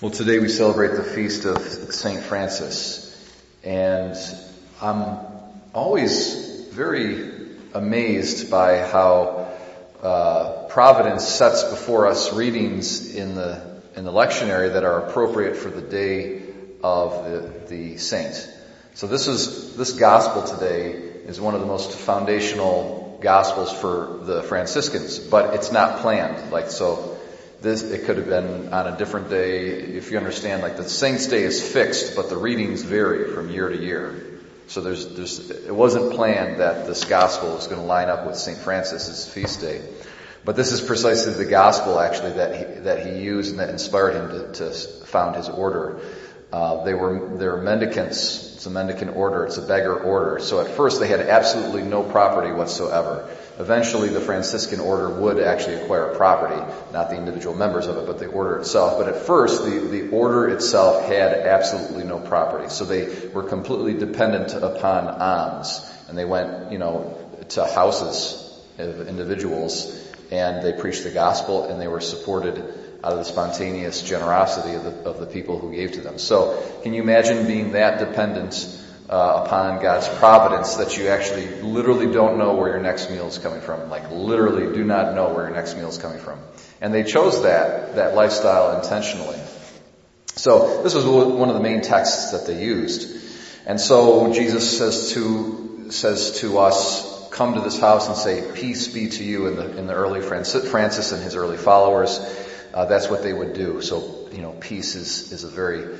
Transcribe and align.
Well, 0.00 0.10
today 0.10 0.40
we 0.40 0.48
celebrate 0.48 0.96
the 0.96 1.04
feast 1.04 1.44
of 1.44 1.56
St. 1.62 2.20
Francis, 2.20 3.16
and 3.62 4.16
I'm 4.82 5.18
always 5.72 6.66
very 6.72 7.30
amazed 7.72 8.50
by 8.50 8.78
how 8.78 9.52
uh, 10.02 10.66
Providence 10.68 11.28
sets 11.28 11.62
before 11.62 12.08
us 12.08 12.32
readings 12.32 13.14
in 13.14 13.36
the 13.36 13.80
in 13.94 14.04
the 14.04 14.10
lectionary 14.10 14.72
that 14.72 14.82
are 14.82 15.06
appropriate 15.06 15.56
for 15.56 15.70
the 15.70 15.80
day 15.80 16.42
of 16.82 17.24
the, 17.24 17.66
the 17.68 17.96
saint. 17.96 18.50
So 18.94 19.06
this 19.06 19.28
is 19.28 19.76
this 19.76 19.92
gospel 19.92 20.42
today 20.42 20.90
is 20.90 21.40
one 21.40 21.54
of 21.54 21.60
the 21.60 21.68
most 21.68 21.92
foundational 21.92 23.20
gospels 23.22 23.72
for 23.72 24.18
the 24.24 24.42
Franciscans, 24.42 25.20
but 25.20 25.54
it's 25.54 25.70
not 25.70 26.00
planned. 26.00 26.50
Like 26.50 26.70
so, 26.70 27.13
this, 27.64 27.82
it 27.82 28.04
could 28.04 28.18
have 28.18 28.28
been 28.28 28.72
on 28.72 28.86
a 28.86 28.96
different 28.96 29.30
day. 29.30 29.70
If 29.70 30.12
you 30.12 30.18
understand, 30.18 30.62
like 30.62 30.76
the 30.76 30.88
saint's 30.88 31.26
day 31.26 31.42
is 31.42 31.66
fixed, 31.66 32.14
but 32.14 32.28
the 32.28 32.36
readings 32.36 32.82
vary 32.82 33.32
from 33.32 33.50
year 33.50 33.68
to 33.68 33.76
year. 33.76 34.14
So 34.68 34.80
there's, 34.80 35.08
there's, 35.08 35.50
it 35.50 35.74
wasn't 35.74 36.12
planned 36.12 36.60
that 36.60 36.86
this 36.86 37.04
gospel 37.04 37.54
was 37.54 37.66
going 37.66 37.80
to 37.80 37.86
line 37.86 38.08
up 38.08 38.26
with 38.26 38.36
St. 38.36 38.58
Francis's 38.58 39.28
feast 39.28 39.60
day. 39.60 39.82
But 40.44 40.56
this 40.56 40.72
is 40.72 40.80
precisely 40.80 41.32
the 41.32 41.50
gospel 41.50 41.98
actually 41.98 42.32
that 42.32 42.56
he, 42.56 42.80
that 42.82 43.06
he 43.06 43.18
used 43.18 43.50
and 43.50 43.60
that 43.60 43.70
inspired 43.70 44.14
him 44.14 44.28
to, 44.28 44.52
to 44.52 44.70
found 45.06 45.36
his 45.36 45.48
order. 45.48 46.00
Uh, 46.54 46.84
they 46.84 46.94
were, 46.94 47.36
they 47.36 47.48
were 47.48 47.60
mendicants. 47.60 48.54
It's 48.54 48.64
a 48.64 48.70
mendicant 48.70 49.16
order. 49.16 49.44
It's 49.44 49.56
a 49.56 49.66
beggar 49.66 49.98
order. 49.98 50.38
So 50.38 50.60
at 50.60 50.68
first 50.68 51.00
they 51.00 51.08
had 51.08 51.18
absolutely 51.18 51.82
no 51.82 52.04
property 52.04 52.52
whatsoever. 52.52 53.28
Eventually 53.58 54.10
the 54.10 54.20
Franciscan 54.20 54.78
order 54.78 55.10
would 55.10 55.40
actually 55.40 55.74
acquire 55.82 56.14
property, 56.14 56.62
not 56.92 57.10
the 57.10 57.16
individual 57.16 57.56
members 57.56 57.88
of 57.88 57.96
it, 57.96 58.06
but 58.06 58.20
the 58.20 58.26
order 58.26 58.58
itself. 58.58 59.00
But 59.00 59.08
at 59.08 59.16
first 59.16 59.64
the, 59.64 59.80
the 59.80 60.10
order 60.10 60.48
itself 60.48 61.08
had 61.08 61.32
absolutely 61.32 62.04
no 62.04 62.20
property. 62.20 62.68
So 62.68 62.84
they 62.84 63.26
were 63.30 63.42
completely 63.42 63.94
dependent 63.94 64.52
upon 64.52 65.08
alms. 65.08 65.84
And 66.08 66.16
they 66.16 66.24
went, 66.24 66.70
you 66.70 66.78
know, 66.78 67.18
to 67.48 67.64
houses 67.64 68.56
of 68.78 69.08
individuals 69.08 70.00
and 70.30 70.64
they 70.64 70.72
preached 70.72 71.02
the 71.02 71.10
gospel 71.10 71.64
and 71.64 71.80
they 71.80 71.88
were 71.88 72.00
supported 72.00 72.83
out 73.04 73.12
of 73.12 73.18
the 73.18 73.24
spontaneous 73.24 74.00
generosity 74.00 74.74
of 74.74 74.84
the, 74.84 74.90
of 75.04 75.20
the 75.20 75.26
people 75.26 75.58
who 75.58 75.70
gave 75.70 75.92
to 75.92 76.00
them. 76.00 76.18
So 76.18 76.80
can 76.82 76.94
you 76.94 77.02
imagine 77.02 77.46
being 77.46 77.72
that 77.72 77.98
dependent 77.98 78.80
uh, 79.10 79.42
upon 79.44 79.82
God's 79.82 80.08
providence 80.08 80.76
that 80.76 80.96
you 80.96 81.08
actually 81.08 81.46
literally 81.60 82.10
don't 82.10 82.38
know 82.38 82.54
where 82.54 82.70
your 82.70 82.80
next 82.80 83.10
meal 83.10 83.26
is 83.26 83.36
coming 83.36 83.60
from. 83.60 83.90
Like 83.90 84.10
literally 84.10 84.74
do 84.74 84.82
not 84.82 85.14
know 85.14 85.34
where 85.34 85.44
your 85.44 85.54
next 85.54 85.76
meal 85.76 85.88
is 85.88 85.98
coming 85.98 86.18
from. 86.18 86.38
And 86.80 86.94
they 86.94 87.04
chose 87.04 87.42
that, 87.42 87.96
that 87.96 88.14
lifestyle 88.14 88.80
intentionally. 88.80 89.38
So 90.36 90.82
this 90.82 90.94
was 90.94 91.04
one 91.04 91.50
of 91.50 91.54
the 91.54 91.62
main 91.62 91.82
texts 91.82 92.32
that 92.32 92.46
they 92.46 92.64
used. 92.64 93.22
And 93.66 93.78
so 93.78 94.32
Jesus 94.32 94.78
says 94.78 95.12
to, 95.12 95.90
says 95.90 96.40
to 96.40 96.58
us, 96.58 97.28
come 97.30 97.54
to 97.54 97.60
this 97.60 97.78
house 97.78 98.08
and 98.08 98.16
say, 98.16 98.50
peace 98.54 98.88
be 98.88 99.08
to 99.10 99.24
you 99.24 99.48
in 99.48 99.56
the, 99.56 99.76
in 99.76 99.86
the 99.86 99.94
early 99.94 100.22
Francis, 100.22 100.70
Francis 100.70 101.12
and 101.12 101.22
his 101.22 101.36
early 101.36 101.58
followers. 101.58 102.18
Uh, 102.74 102.86
that's 102.86 103.08
what 103.08 103.22
they 103.22 103.32
would 103.32 103.54
do. 103.54 103.80
So, 103.82 104.28
you 104.32 104.42
know, 104.42 104.50
peace 104.50 104.96
is, 104.96 105.30
is 105.30 105.44
a 105.44 105.48
very 105.48 105.96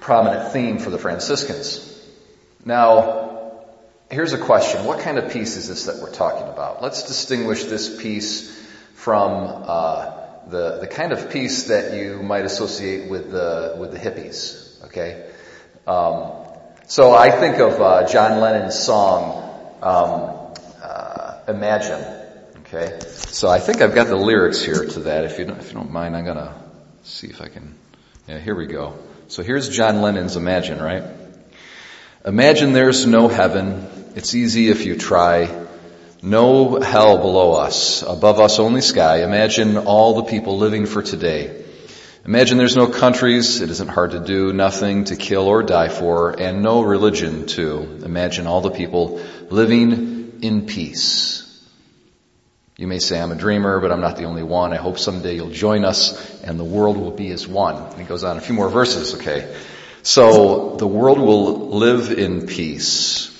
prominent 0.00 0.52
theme 0.52 0.78
for 0.78 0.90
the 0.90 0.98
Franciscans. 0.98 1.98
Now, 2.62 3.62
here's 4.10 4.34
a 4.34 4.38
question. 4.38 4.84
What 4.84 5.00
kind 5.00 5.16
of 5.16 5.32
peace 5.32 5.56
is 5.56 5.66
this 5.66 5.86
that 5.86 6.02
we're 6.02 6.12
talking 6.12 6.46
about? 6.46 6.82
Let's 6.82 7.04
distinguish 7.04 7.64
this 7.64 8.00
peace 8.02 8.54
from 8.96 9.62
uh, 9.66 10.10
the, 10.48 10.80
the 10.80 10.86
kind 10.86 11.12
of 11.12 11.30
peace 11.30 11.68
that 11.68 11.94
you 11.94 12.22
might 12.22 12.44
associate 12.44 13.10
with 13.10 13.30
the, 13.30 13.74
with 13.80 13.92
the 13.92 13.98
hippies, 13.98 14.84
okay? 14.84 15.26
Um, 15.86 16.32
so 16.86 17.14
I 17.14 17.30
think 17.30 17.60
of 17.60 17.80
uh, 17.80 18.06
John 18.06 18.42
Lennon's 18.42 18.78
song, 18.78 19.42
um, 19.80 20.54
uh, 20.82 21.40
Imagine, 21.48 22.17
okay? 22.68 22.98
So 23.08 23.48
I 23.48 23.58
think 23.58 23.80
I've 23.80 23.94
got 23.94 24.06
the 24.06 24.16
lyrics 24.16 24.62
here 24.62 24.84
to 24.84 25.00
that. 25.00 25.24
If 25.24 25.38
you 25.38 25.44
don't, 25.44 25.58
if 25.58 25.68
you 25.68 25.74
don't 25.74 25.90
mind, 25.90 26.16
I'm 26.16 26.24
gonna 26.24 26.54
see 27.02 27.28
if 27.28 27.40
I 27.40 27.48
can, 27.48 27.74
yeah, 28.26 28.38
here 28.38 28.54
we 28.54 28.66
go. 28.66 28.98
So 29.28 29.42
here's 29.42 29.68
John 29.68 30.00
Lennon's 30.00 30.36
Imagine, 30.36 30.80
right? 30.80 31.04
Imagine 32.24 32.72
there's 32.72 33.06
no 33.06 33.28
heaven. 33.28 33.86
It's 34.14 34.34
easy 34.34 34.68
if 34.68 34.84
you 34.84 34.96
try. 34.96 35.66
No 36.20 36.80
hell 36.80 37.18
below 37.18 37.52
us. 37.52 38.02
Above 38.02 38.40
us 38.40 38.58
only 38.58 38.80
sky. 38.80 39.22
Imagine 39.22 39.76
all 39.76 40.14
the 40.14 40.24
people 40.24 40.58
living 40.58 40.86
for 40.86 41.02
today. 41.02 41.64
Imagine 42.24 42.58
there's 42.58 42.76
no 42.76 42.88
countries. 42.88 43.60
It 43.60 43.70
isn't 43.70 43.88
hard 43.88 44.10
to 44.10 44.20
do. 44.20 44.52
Nothing 44.52 45.04
to 45.04 45.16
kill 45.16 45.46
or 45.46 45.62
die 45.62 45.88
for. 45.88 46.38
And 46.38 46.62
no 46.62 46.82
religion 46.82 47.46
too. 47.46 48.00
Imagine 48.04 48.46
all 48.46 48.60
the 48.60 48.70
people 48.70 49.20
living 49.48 50.40
in 50.42 50.66
peace. 50.66 51.47
You 52.78 52.86
may 52.86 53.00
say 53.00 53.20
I'm 53.20 53.32
a 53.32 53.34
dreamer, 53.34 53.80
but 53.80 53.90
I'm 53.90 54.00
not 54.00 54.16
the 54.16 54.22
only 54.26 54.44
one. 54.44 54.72
I 54.72 54.76
hope 54.76 55.00
someday 55.00 55.34
you'll 55.34 55.50
join 55.50 55.84
us 55.84 56.40
and 56.42 56.60
the 56.60 56.64
world 56.64 56.96
will 56.96 57.10
be 57.10 57.30
as 57.30 57.46
one. 57.46 57.74
And 57.74 58.00
he 58.00 58.04
goes 58.04 58.22
on 58.22 58.36
a 58.36 58.40
few 58.40 58.54
more 58.54 58.68
verses, 58.68 59.16
okay? 59.16 59.52
So 60.02 60.76
the 60.76 60.86
world 60.86 61.18
will 61.18 61.70
live 61.70 62.16
in 62.16 62.46
peace 62.46 63.36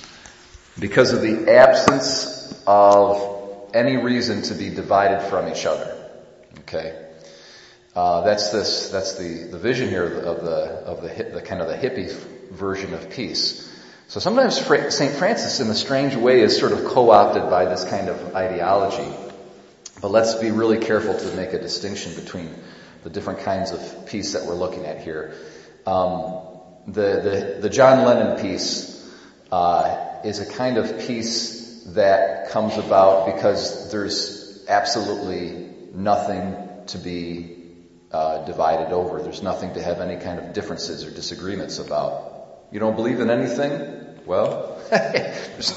because 0.76 1.12
of 1.12 1.22
the 1.22 1.53
absence 1.54 2.53
of 2.66 3.71
any 3.75 3.97
reason 3.97 4.43
to 4.43 4.54
be 4.54 4.71
divided 4.71 5.22
from 5.22 5.47
each 5.53 5.66
other. 5.66 5.97
Okay. 6.62 7.00
Uh, 7.94 8.22
that's 8.22 8.50
this, 8.50 8.91
that's 8.91 9.19
the, 9.19 9.47
the 9.53 9.59
vision 9.59 9.88
here 9.88 10.19
of 10.19 10.44
the, 10.44 10.50
of 10.50 11.03
the, 11.03 11.31
the 11.34 11.43
kind 11.43 11.62
of 11.62 11.69
the 11.69 11.76
hippie 11.76 12.12
version 12.50 12.93
of 12.93 13.09
peace. 13.10 13.72
So 14.09 14.19
sometimes 14.19 14.56
St. 14.56 15.15
Francis 15.15 15.60
in 15.60 15.69
a 15.69 15.75
strange 15.76 16.16
way 16.16 16.41
is 16.41 16.59
sort 16.59 16.72
of 16.72 16.87
co-opted 16.87 17.49
by 17.50 17.66
this 17.66 17.84
kind 17.84 18.09
of 18.09 18.34
ideology. 18.34 19.28
But 20.00 20.10
let's 20.10 20.34
be 20.36 20.50
really 20.50 20.78
careful 20.78 21.19
to 21.19 21.36
make 21.36 21.53
a 21.53 21.60
distinction 21.60 22.14
between 22.14 22.54
the 23.03 23.10
different 23.10 23.41
kinds 23.41 23.72
of 23.72 24.06
peace 24.06 24.32
that 24.32 24.47
we're 24.47 24.54
looking 24.54 24.86
at 24.86 25.00
here. 25.00 25.34
Um, 25.86 26.42
the, 26.86 26.92
the, 26.92 27.59
the 27.62 27.70
John 27.70 28.04
Lennon 28.04 28.41
peace 28.41 28.94
uh, 29.50 30.20
is 30.25 30.38
a 30.41 30.47
kind 30.47 30.78
of 30.78 31.00
peace 31.00 31.82
that 31.87 32.50
comes 32.50 32.76
about 32.76 33.34
because 33.34 33.91
there's 33.91 34.64
absolutely 34.69 35.70
nothing 35.94 36.54
to 36.88 36.98
be 36.98 37.56
uh, 38.12 38.44
divided 38.44 38.92
over. 38.92 39.22
There's 39.22 39.42
nothing 39.42 39.75
to 39.75 39.82
have 39.82 40.00
any 40.00 40.22
kind 40.22 40.38
of 40.38 40.53
differences 40.53 41.04
or 41.04 41.10
disagreements 41.10 41.78
about. 41.78 42.66
You 42.70 42.81
don't 42.81 42.97
believe 42.97 43.20
in 43.20 43.31
anything? 43.31 44.07
Well, 44.28 44.78
there's, 44.91 45.75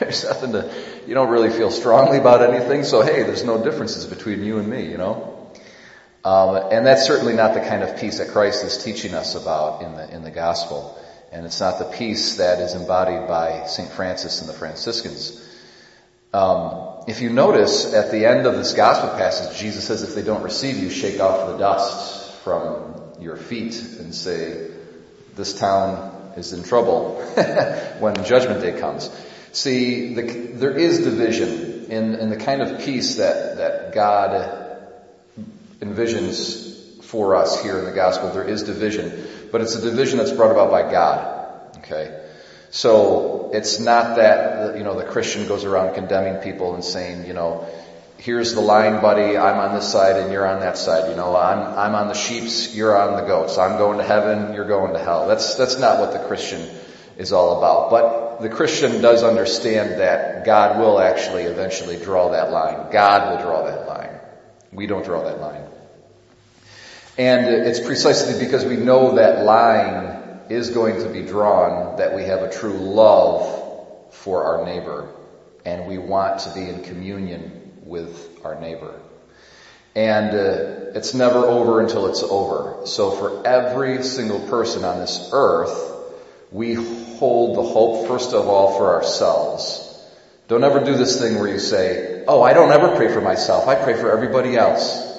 there's 0.00 0.24
nothing 0.24 0.52
to, 0.52 0.74
you 1.06 1.14
don't 1.14 1.30
really 1.30 1.50
feel 1.50 1.70
strongly 1.70 2.18
about 2.18 2.42
anything, 2.42 2.82
so 2.82 3.02
hey, 3.02 3.22
there's 3.22 3.44
no 3.44 3.62
differences 3.62 4.06
between 4.06 4.42
you 4.42 4.58
and 4.58 4.68
me, 4.68 4.90
you 4.90 4.98
know? 4.98 5.48
Um, 6.24 6.72
and 6.72 6.84
that's 6.84 7.06
certainly 7.06 7.34
not 7.34 7.54
the 7.54 7.60
kind 7.60 7.84
of 7.84 8.00
peace 8.00 8.18
that 8.18 8.30
Christ 8.30 8.64
is 8.64 8.82
teaching 8.82 9.14
us 9.14 9.36
about 9.36 9.82
in 9.82 9.94
the 9.94 10.12
in 10.12 10.24
the 10.24 10.32
gospel, 10.32 11.00
and 11.30 11.46
it's 11.46 11.60
not 11.60 11.78
the 11.78 11.84
peace 11.84 12.38
that 12.38 12.58
is 12.58 12.74
embodied 12.74 13.28
by 13.28 13.66
Saint 13.66 13.92
Francis 13.92 14.40
and 14.40 14.48
the 14.48 14.54
Franciscans. 14.54 15.40
Um, 16.32 17.04
if 17.06 17.22
you 17.22 17.30
notice 17.30 17.94
at 17.94 18.10
the 18.10 18.26
end 18.26 18.46
of 18.46 18.54
this 18.54 18.72
gospel 18.74 19.10
passage, 19.10 19.56
Jesus 19.58 19.84
says, 19.84 20.02
"If 20.02 20.16
they 20.16 20.22
don't 20.22 20.42
receive 20.42 20.76
you, 20.78 20.90
shake 20.90 21.20
off 21.20 21.52
the 21.52 21.56
dust 21.56 22.34
from 22.42 23.00
your 23.20 23.36
feet 23.36 23.80
and 23.80 24.12
say, 24.12 24.70
this 25.34 25.58
town 25.58 26.11
is 26.36 26.52
in 26.52 26.62
trouble 26.62 27.16
when 28.00 28.24
Judgment 28.24 28.60
Day 28.60 28.78
comes." 28.78 29.10
See, 29.52 30.14
the, 30.14 30.22
there 30.54 30.76
is 30.76 31.00
division 31.00 31.90
in, 31.90 32.14
in 32.14 32.30
the 32.30 32.38
kind 32.38 32.62
of 32.62 32.80
peace 32.80 33.16
that 33.16 33.58
that 33.58 33.92
God 33.94 34.60
envisions 35.80 37.02
for 37.02 37.34
us 37.34 37.62
here 37.62 37.78
in 37.78 37.84
the 37.84 37.92
gospel. 37.92 38.30
There 38.30 38.44
is 38.44 38.62
division, 38.62 39.28
but 39.50 39.60
it's 39.60 39.74
a 39.74 39.82
division 39.82 40.18
that's 40.18 40.32
brought 40.32 40.52
about 40.52 40.70
by 40.70 40.90
God. 40.90 41.78
Okay. 41.78 42.18
So 42.70 43.50
it's 43.52 43.78
not 43.78 44.16
that, 44.16 44.78
you 44.78 44.82
know, 44.82 44.98
the 44.98 45.04
Christian 45.04 45.46
goes 45.46 45.66
around 45.66 45.94
condemning 45.94 46.36
people 46.36 46.74
and 46.74 46.82
saying, 46.82 47.26
you 47.26 47.34
know, 47.34 47.68
here's 48.22 48.54
the 48.54 48.60
line, 48.60 49.00
buddy, 49.00 49.36
I'm 49.36 49.58
on 49.58 49.74
this 49.74 49.90
side 49.90 50.16
and 50.16 50.32
you're 50.32 50.46
on 50.46 50.60
that 50.60 50.78
side. 50.78 51.10
You 51.10 51.16
know, 51.16 51.34
I'm, 51.36 51.76
I'm 51.76 51.94
on 51.96 52.06
the 52.06 52.14
sheep's, 52.14 52.72
you're 52.72 52.96
on 52.96 53.20
the 53.20 53.26
goats. 53.26 53.58
I'm 53.58 53.78
going 53.78 53.98
to 53.98 54.04
heaven, 54.04 54.54
you're 54.54 54.68
going 54.68 54.92
to 54.92 54.98
hell. 55.00 55.26
That's, 55.26 55.56
that's 55.56 55.78
not 55.78 55.98
what 55.98 56.12
the 56.12 56.20
Christian 56.20 56.68
is 57.16 57.32
all 57.32 57.58
about. 57.58 57.90
But 57.90 58.40
the 58.40 58.48
Christian 58.48 59.02
does 59.02 59.24
understand 59.24 60.00
that 60.00 60.44
God 60.44 60.78
will 60.78 61.00
actually 61.00 61.42
eventually 61.42 61.96
draw 61.96 62.30
that 62.30 62.52
line. 62.52 62.92
God 62.92 63.32
will 63.32 63.44
draw 63.44 63.66
that 63.66 63.88
line. 63.88 64.20
We 64.70 64.86
don't 64.86 65.04
draw 65.04 65.24
that 65.24 65.40
line. 65.40 65.64
And 67.18 67.46
it's 67.46 67.80
precisely 67.80 68.42
because 68.42 68.64
we 68.64 68.76
know 68.76 69.16
that 69.16 69.44
line 69.44 70.40
is 70.48 70.70
going 70.70 71.02
to 71.02 71.08
be 71.08 71.22
drawn 71.22 71.96
that 71.96 72.14
we 72.14 72.22
have 72.22 72.42
a 72.42 72.52
true 72.52 72.72
love 72.72 74.12
for 74.12 74.44
our 74.44 74.64
neighbor 74.64 75.12
and 75.64 75.88
we 75.88 75.98
want 75.98 76.40
to 76.40 76.54
be 76.54 76.68
in 76.68 76.84
communion 76.84 77.61
with 77.82 78.40
our 78.44 78.58
neighbor. 78.60 79.00
And 79.94 80.30
uh, 80.30 80.92
it's 80.94 81.12
never 81.12 81.38
over 81.38 81.80
until 81.80 82.06
it's 82.06 82.22
over. 82.22 82.86
So 82.86 83.10
for 83.10 83.46
every 83.46 84.02
single 84.02 84.40
person 84.40 84.84
on 84.84 84.98
this 84.98 85.28
earth, 85.32 85.90
we 86.50 86.74
hold 86.74 87.56
the 87.56 87.62
hope 87.62 88.08
first 88.08 88.32
of 88.32 88.46
all 88.46 88.76
for 88.76 88.94
ourselves. 88.94 89.88
Don't 90.48 90.64
ever 90.64 90.84
do 90.84 90.96
this 90.96 91.18
thing 91.20 91.38
where 91.38 91.48
you 91.48 91.58
say, 91.58 92.24
oh, 92.26 92.42
I 92.42 92.52
don't 92.52 92.72
ever 92.72 92.96
pray 92.96 93.12
for 93.12 93.20
myself. 93.20 93.68
I 93.68 93.74
pray 93.74 93.94
for 93.94 94.10
everybody 94.10 94.56
else. 94.56 95.10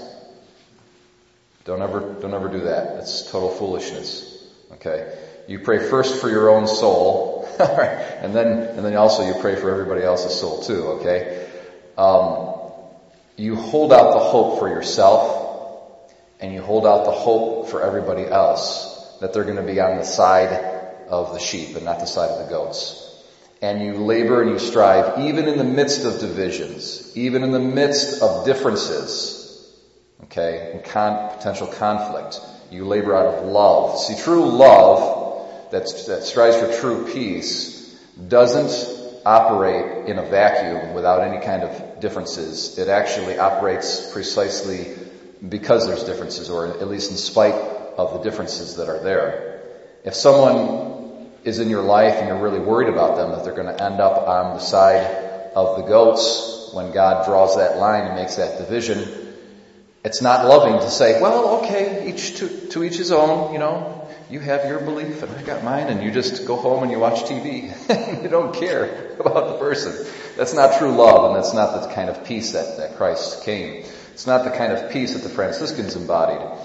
Don't 1.66 1.82
ever, 1.82 2.00
don't 2.22 2.34
ever 2.34 2.50
do 2.50 2.62
that. 2.62 2.98
It's 2.98 3.32
total 3.32 3.50
foolishness. 3.50 4.44
Okay? 4.74 5.18
You 5.48 5.60
pray 5.60 5.80
first 5.90 6.22
for 6.22 6.30
your 6.30 6.50
own 6.50 6.68
soul, 6.68 7.48
and 7.60 8.36
then, 8.36 8.48
and 8.48 8.86
then 8.86 8.96
also 8.96 9.26
you 9.26 9.34
pray 9.42 9.56
for 9.56 9.70
everybody 9.70 10.04
else's 10.04 10.40
soul 10.40 10.62
too, 10.62 10.88
okay? 11.00 11.50
Um, 11.98 12.53
you 13.38 13.56
hold 13.56 13.92
out 13.92 14.14
the 14.14 14.20
hope 14.20 14.60
for 14.60 14.70
yourself, 14.70 15.44
and 16.40 16.54
you 16.54 16.62
hold 16.62 16.86
out 16.86 17.06
the 17.06 17.12
hope 17.12 17.70
for 17.70 17.82
everybody 17.82 18.26
else 18.26 19.18
that 19.20 19.34
they're 19.34 19.46
going 19.46 19.56
to 19.56 19.64
be 19.64 19.80
on 19.80 19.98
the 19.98 20.04
side 20.04 20.50
of 21.08 21.34
the 21.34 21.40
sheep 21.40 21.76
and 21.76 21.86
not 21.86 22.00
the 22.00 22.06
side 22.06 22.30
of 22.30 22.46
the 22.46 22.54
goats. 22.54 23.00
And 23.62 23.82
you 23.82 23.94
labor 23.94 24.42
and 24.42 24.52
you 24.52 24.60
strive 24.60 25.26
even 25.26 25.48
in 25.48 25.58
the 25.58 25.64
midst 25.64 26.06
of 26.06 26.20
divisions, 26.20 27.16
even 27.16 27.44
in 27.44 27.52
the 27.52 27.60
midst 27.60 28.22
of 28.22 28.46
differences, 28.46 29.72
okay, 30.24 30.72
and 30.74 30.84
con- 30.84 31.30
potential 31.38 31.68
conflict. 31.68 32.42
You 32.70 32.86
labor 32.86 33.16
out 33.16 33.28
of 33.28 33.46
love. 33.46 34.00
See, 34.00 34.22
true 34.22 34.46
love 34.46 35.50
that, 35.72 35.84
that 36.08 36.24
strives 36.24 36.58
for 36.58 36.74
true 36.74 37.12
peace 37.14 37.98
doesn't 38.28 39.24
operate 39.26 40.08
in 40.08 40.18
a 40.18 40.24
vacuum 40.24 40.94
without 40.94 41.22
any 41.22 41.44
kind 41.44 41.64
of 41.64 41.93
differences. 42.04 42.78
It 42.78 42.90
actually 42.90 43.40
operates 43.40 44.12
precisely 44.12 44.96
because 45.48 45.88
there's 45.88 46.04
differences, 46.04 46.50
or 46.50 46.68
at 46.68 46.88
least 46.88 47.10
in 47.12 47.18
spite 47.18 47.56
of 47.56 48.14
the 48.14 48.20
differences 48.20 48.76
that 48.76 48.90
are 48.90 49.00
there. 49.00 49.62
If 50.04 50.14
someone 50.14 51.32
is 51.46 51.60
in 51.60 51.70
your 51.70 51.82
life 51.82 52.16
and 52.16 52.28
you're 52.28 52.42
really 52.42 52.60
worried 52.60 52.90
about 52.90 53.16
them, 53.16 53.32
that 53.32 53.44
they're 53.44 53.56
going 53.56 53.74
to 53.76 53.84
end 53.84 54.02
up 54.02 54.28
on 54.28 54.56
the 54.56 54.60
side 54.60 55.06
of 55.56 55.78
the 55.78 55.84
goats 55.84 56.70
when 56.74 56.92
God 56.92 57.26
draws 57.26 57.56
that 57.56 57.78
line 57.78 58.06
and 58.06 58.16
makes 58.16 58.36
that 58.36 58.58
division, 58.58 59.00
it's 60.04 60.22
not 60.22 60.46
loving 60.46 60.80
to 60.80 60.90
say, 60.90 61.22
well, 61.22 61.64
okay, 61.64 62.12
each 62.12 62.36
to, 62.40 62.50
to 62.72 62.84
each 62.84 62.98
his 62.98 63.12
own, 63.12 63.54
you 63.54 63.60
know, 63.60 64.03
you 64.30 64.40
have 64.40 64.66
your 64.66 64.80
belief 64.80 65.22
and 65.24 65.32
I 65.36 65.42
got 65.42 65.64
mine 65.64 65.88
and 65.88 66.02
you 66.04 66.12
just 66.12 66.46
go 66.46 66.56
home 66.56 66.84
and 66.84 66.92
you 66.92 67.00
watch 67.00 67.24
TV. 67.24 68.24
you 68.24 68.30
don't 68.30 68.54
care 68.54 69.16
about 69.20 69.48
the 69.48 69.58
person. 69.60 69.94
That's 70.38 70.54
not 70.54 70.78
true 70.80 70.92
love 70.92 71.26
and 71.26 71.36
that's 71.36 71.54
not 71.54 71.82
the 71.82 71.94
kind 71.94 72.10
of 72.10 72.26
peace 72.26 72.54
that, 72.54 72.78
that 72.78 72.98
Christ 72.98 73.44
came. 73.44 73.86
It's 74.14 74.28
not 74.28 74.44
the 74.44 74.52
kind 74.52 74.74
of 74.74 74.92
peace 74.92 75.14
that 75.14 75.24
the 75.24 75.30
Franciscans 75.30 75.96
embodied. 75.96 76.60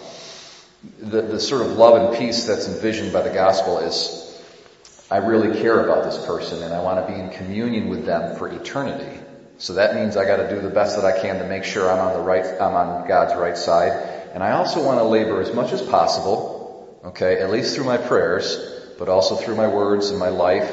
The, 1.00 1.22
the 1.22 1.40
sort 1.40 1.62
of 1.62 1.72
love 1.72 2.02
and 2.02 2.18
peace 2.18 2.44
that's 2.46 2.68
envisioned 2.68 3.12
by 3.12 3.22
the 3.22 3.34
gospel 3.34 3.78
is, 3.78 4.24
I 5.10 5.18
really 5.18 5.60
care 5.60 5.80
about 5.80 6.04
this 6.04 6.24
person 6.26 6.62
and 6.62 6.72
I 6.72 6.82
want 6.82 7.06
to 7.06 7.12
be 7.12 7.18
in 7.18 7.30
communion 7.30 7.88
with 7.88 8.04
them 8.04 8.36
for 8.36 8.48
eternity. 8.48 9.20
So 9.58 9.74
that 9.74 9.96
means 9.96 10.16
I 10.16 10.24
gotta 10.24 10.48
do 10.48 10.60
the 10.60 10.70
best 10.70 10.96
that 10.96 11.04
I 11.04 11.20
can 11.20 11.38
to 11.40 11.48
make 11.48 11.64
sure 11.64 11.90
I'm 11.90 11.98
on 11.98 12.14
the 12.14 12.20
right, 12.20 12.44
I'm 12.44 12.74
on 12.74 13.08
God's 13.08 13.34
right 13.34 13.56
side. 13.56 13.90
And 14.32 14.42
I 14.42 14.52
also 14.52 14.84
want 14.84 15.00
to 15.00 15.04
labor 15.04 15.40
as 15.40 15.52
much 15.52 15.72
as 15.72 15.82
possible 15.82 16.57
Okay, 17.08 17.40
at 17.40 17.50
least 17.50 17.74
through 17.74 17.86
my 17.86 17.96
prayers, 17.96 18.58
but 18.98 19.08
also 19.08 19.34
through 19.34 19.56
my 19.56 19.66
words 19.66 20.10
and 20.10 20.18
my 20.18 20.28
life. 20.28 20.70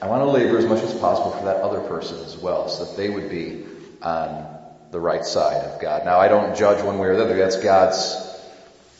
I 0.00 0.06
want 0.06 0.22
to 0.22 0.26
labor 0.26 0.56
as 0.56 0.64
much 0.64 0.80
as 0.80 0.94
possible 0.94 1.32
for 1.32 1.46
that 1.46 1.56
other 1.56 1.80
person 1.80 2.24
as 2.24 2.36
well, 2.36 2.68
so 2.68 2.84
that 2.84 2.96
they 2.96 3.10
would 3.10 3.28
be 3.28 3.64
on 4.00 4.46
the 4.92 5.00
right 5.00 5.24
side 5.24 5.64
of 5.64 5.80
God. 5.80 6.04
Now 6.04 6.20
I 6.20 6.28
don't 6.28 6.56
judge 6.56 6.84
one 6.84 6.98
way 6.98 7.08
or 7.08 7.16
the 7.16 7.24
other. 7.24 7.36
That's 7.36 7.56
God's, 7.56 8.16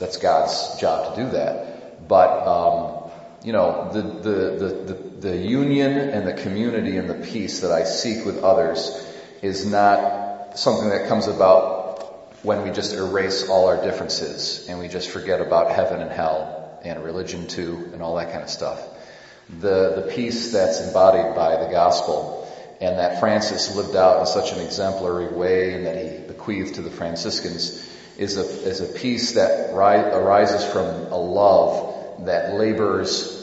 that's 0.00 0.16
God's 0.16 0.80
job 0.80 1.14
to 1.14 1.22
do 1.22 1.30
that. 1.30 2.08
But, 2.08 2.48
um, 2.48 3.10
you 3.44 3.52
know, 3.52 3.90
the, 3.92 4.02
the, 4.02 4.56
the, 4.58 4.94
the, 4.94 5.28
the 5.28 5.36
union 5.36 5.96
and 5.96 6.26
the 6.26 6.34
community 6.34 6.96
and 6.96 7.08
the 7.08 7.14
peace 7.14 7.60
that 7.60 7.70
I 7.70 7.84
seek 7.84 8.26
with 8.26 8.42
others 8.42 9.08
is 9.40 9.64
not 9.64 10.58
something 10.58 10.88
that 10.88 11.06
comes 11.06 11.28
about 11.28 12.42
when 12.44 12.64
we 12.64 12.72
just 12.72 12.92
erase 12.92 13.48
all 13.48 13.68
our 13.68 13.80
differences 13.84 14.66
and 14.68 14.80
we 14.80 14.88
just 14.88 15.10
forget 15.10 15.40
about 15.40 15.70
heaven 15.70 16.00
and 16.00 16.10
hell 16.10 16.58
and 16.84 17.02
religion 17.04 17.46
too 17.46 17.90
and 17.92 18.02
all 18.02 18.16
that 18.16 18.30
kind 18.30 18.42
of 18.42 18.50
stuff. 18.50 18.80
The, 19.48 20.02
the 20.04 20.12
peace 20.14 20.52
that's 20.52 20.80
embodied 20.80 21.34
by 21.34 21.64
the 21.64 21.70
gospel 21.70 22.48
and 22.80 22.98
that 22.98 23.20
Francis 23.20 23.74
lived 23.76 23.94
out 23.94 24.20
in 24.20 24.26
such 24.26 24.52
an 24.52 24.60
exemplary 24.60 25.28
way 25.28 25.74
and 25.74 25.86
that 25.86 25.96
he 25.96 26.26
bequeathed 26.26 26.74
to 26.74 26.82
the 26.82 26.90
Franciscans 26.90 27.88
is 28.18 28.36
a, 28.36 28.42
is 28.42 28.80
a 28.80 28.86
peace 28.86 29.34
that 29.34 29.72
ri- 29.72 30.12
arises 30.14 30.64
from 30.64 30.86
a 30.86 31.16
love 31.16 32.24
that 32.26 32.54
labors 32.54 33.38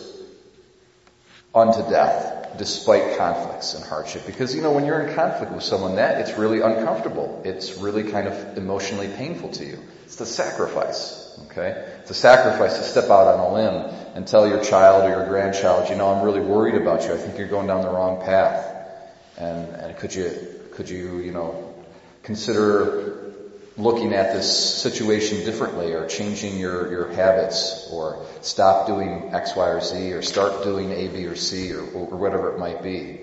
unto 1.56 1.90
death 1.90 2.29
despite 2.58 3.18
conflicts 3.18 3.74
and 3.74 3.84
hardship. 3.84 4.26
Because, 4.26 4.56
you 4.56 4.62
know, 4.62 4.72
when 4.72 4.86
you're 4.86 5.02
in 5.02 5.16
conflict 5.16 5.52
with 5.52 5.64
someone, 5.64 5.96
that, 5.96 6.22
it's 6.22 6.38
really 6.38 6.62
uncomfortable. 6.62 7.42
It's 7.46 7.78
really 7.78 8.12
kind 8.12 8.28
of 8.28 8.58
emotionally 8.58 9.08
painful 9.08 9.50
to 9.52 9.66
you. 9.66 9.80
It's 10.06 10.16
the 10.16 10.26
sacrifice. 10.26 11.38
Okay? 11.46 11.86
It's 12.02 12.12
a 12.12 12.16
sacrifice 12.16 12.78
to 12.78 12.84
step 12.84 13.06
out 13.06 13.28
on 13.28 13.40
a 13.40 13.54
limb 13.54 13.96
and 14.16 14.28
tell 14.28 14.48
your 14.48 14.64
child 14.64 15.04
or 15.06 15.10
your 15.10 15.28
grandchild, 15.28 15.90
you 15.90 15.96
know, 15.96 16.14
I'm 16.14 16.24
really 16.24 16.42
worried 16.42 16.76
about 16.76 17.04
you. 17.04 17.14
I 17.14 17.18
think 17.18 17.38
you're 17.38 17.48
going 17.48 17.68
down 17.68 17.82
the 17.82 17.90
wrong 17.90 18.22
path. 18.22 18.76
And, 19.38 19.70
and 19.76 19.98
could 19.98 20.14
you, 20.14 20.32
could 20.74 20.90
you, 20.90 21.20
you 21.20 21.32
know, 21.32 21.74
consider 22.24 23.09
looking 23.80 24.14
at 24.14 24.34
this 24.34 24.82
situation 24.82 25.46
differently 25.46 25.94
or 25.94 26.06
changing 26.06 26.60
your, 26.60 26.92
your 26.92 27.12
habits 27.14 27.88
or 27.92 28.26
stop 28.42 28.88
doing 28.88 29.34
X, 29.34 29.56
Y, 29.56 29.68
or 29.68 29.82
Z 29.82 30.14
or 30.14 30.22
start 30.22 30.64
doing 30.64 30.92
A, 30.92 31.08
B, 31.08 31.26
or 31.26 31.36
C 31.36 31.74
or, 31.74 31.82
or 31.82 32.18
whatever 32.18 32.54
it 32.54 32.60
might 32.60 32.84
be. 32.84 33.20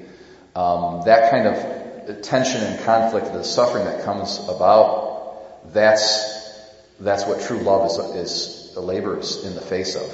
Um, 0.55 1.03
that 1.05 1.31
kind 1.31 1.47
of 1.47 2.23
tension 2.23 2.63
and 2.63 2.85
conflict, 2.85 3.33
the 3.33 3.45
suffering 3.45 3.85
that 3.85 4.05
comes 4.05 4.39
about, 4.49 5.73
that's 5.73 6.35
that's 6.99 7.27
what 7.27 7.43
true 7.43 7.59
love 7.59 7.87
is, 7.91 7.99
is 7.99 8.77
labors 8.77 9.45
in 9.45 9.55
the 9.55 9.61
face 9.61 9.97
of. 9.97 10.11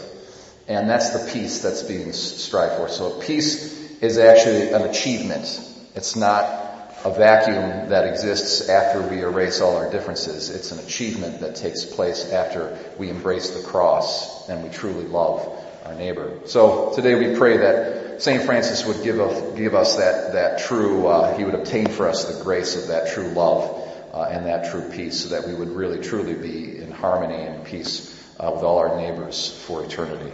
And 0.67 0.89
that's 0.89 1.11
the 1.11 1.33
peace 1.33 1.63
that's 1.63 1.83
being 1.83 2.13
strived 2.13 2.75
for. 2.75 2.89
So 2.89 3.21
peace 3.21 4.01
is 4.01 4.19
actually 4.19 4.71
an 4.71 4.83
achievement. 4.83 5.61
It's 5.95 6.17
not 6.17 6.62
a 7.05 7.11
vacuum 7.11 7.89
that 7.89 8.07
exists 8.07 8.69
after 8.69 9.03
we 9.03 9.23
erase 9.23 9.61
all 9.61 9.77
our 9.77 9.91
differences. 9.91 10.51
It's 10.51 10.71
an 10.71 10.79
achievement 10.79 11.41
that 11.41 11.57
takes 11.57 11.85
place 11.85 12.31
after 12.31 12.79
we 12.97 13.11
embrace 13.11 13.51
the 13.51 13.63
cross 13.63 14.49
and 14.49 14.63
we 14.63 14.71
truly 14.71 15.05
love 15.05 15.47
our 15.85 15.95
neighbor. 15.95 16.39
So 16.47 16.93
today 16.95 17.15
we 17.15 17.37
pray 17.37 17.57
that 17.57 18.23
St. 18.23 18.45
Francis 18.45 18.87
would 18.87 19.03
give 19.03 19.19
us, 19.19 19.59
give 19.59 19.75
us 19.75 19.97
that, 19.97 20.35
that 20.35 20.61
true, 20.61 21.09
uh, 21.09 21.37
he 21.37 21.45
would 21.45 21.55
obtain 21.55 21.89
for 21.89 22.09
us 22.09 22.25
the 22.25 22.45
grace 22.45 22.81
of 22.81 22.89
that 22.89 23.13
true 23.13 23.29
love 23.29 23.89
uh, 24.13 24.23
and 24.31 24.47
that 24.47 24.71
true 24.71 24.89
peace 24.91 25.25
so 25.25 25.31
that 25.31 25.49
we 25.49 25.55
would 25.55 25.71
really 25.71 26.01
truly 26.01 26.35
be 26.35 26.79
in 26.79 26.93
harmony 26.93 27.43
and 27.43 27.65
peace 27.65 28.17
uh, 28.39 28.51
with 28.55 28.63
all 28.63 28.79
our 28.79 28.97
neighbors 28.97 29.51
for 29.67 29.83
eternity. 29.85 30.33